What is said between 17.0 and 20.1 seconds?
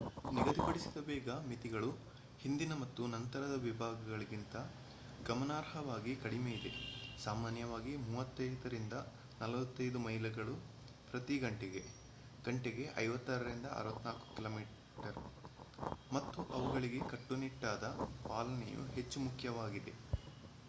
ಕಟ್ಟುನಿಟ್ಟಾದ ಪಾಲನೆಯು ಹೆಚ್ಚು ಮುಖ್ಯವಾಗಿದೆ